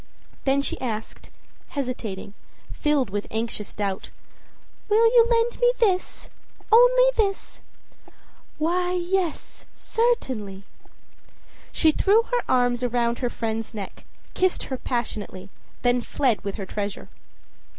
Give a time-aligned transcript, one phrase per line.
[0.45, 1.29] Then she asked,
[1.67, 2.33] hesitating,
[2.73, 4.09] filled with anxious doubt:
[4.89, 6.31] âWill you lend me this,
[6.71, 7.61] only this?â
[8.59, 10.63] âWhy, yes, certainly.â
[11.71, 14.03] She threw her arms round her friend's neck,
[14.33, 15.51] kissed her passionately,
[15.83, 17.07] then fled with her treasure.